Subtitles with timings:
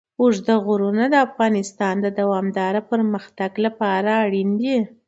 [0.21, 4.77] اوږده غرونه د افغانستان د دوامداره پرمختګ لپاره اړین دي.